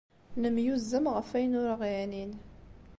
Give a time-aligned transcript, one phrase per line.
[0.41, 2.31] Nemyuzzam ɣef wayen ur aɣ-yeɛnin.